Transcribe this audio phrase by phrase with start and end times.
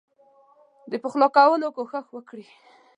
[0.91, 2.45] د پخلا کولو کوښښ وکړي.